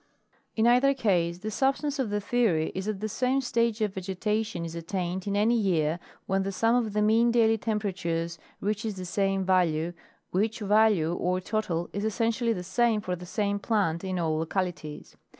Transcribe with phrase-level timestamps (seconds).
[0.55, 4.65] In either case the substance of the theory is that the same stage of vegetation
[4.65, 9.05] is attained in any year when the sum of the mean daily temperatures reaches the
[9.05, 9.93] same value,
[10.31, 15.17] which value or total is essentially the same for the same plant in all localities.